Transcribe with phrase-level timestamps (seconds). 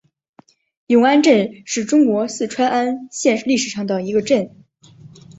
[0.87, 4.63] 永安镇是中国四川安县历史上的一个镇。